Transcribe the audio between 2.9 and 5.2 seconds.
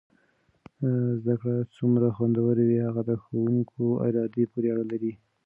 د ښو کوونکو ارادې پورې اړه لري.